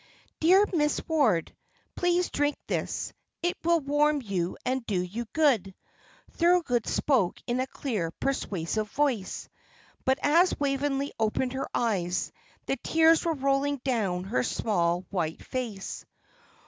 [0.39, 1.55] "Dear Miss Ward,
[1.95, 3.13] please drink this;
[3.43, 5.75] it will warm you and do you good."
[6.31, 9.47] Thorold spoke in a clear, persuasive voice.
[10.03, 12.31] But as Waveney opened her eyes,
[12.65, 16.03] the tears were rolling down her small white face.